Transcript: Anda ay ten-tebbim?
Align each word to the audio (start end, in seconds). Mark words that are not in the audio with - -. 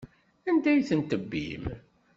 Anda 0.49 0.69
ay 0.71 0.81
ten-tebbim? 0.89 1.63